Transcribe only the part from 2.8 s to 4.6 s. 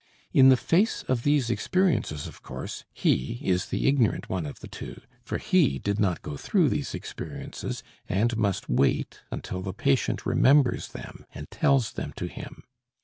he is the ignorant one of